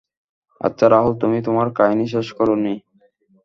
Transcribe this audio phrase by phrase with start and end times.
[0.61, 2.73] আচ্ছা রাহুল তুমি তোমার কাহিনী শেষ করো নি?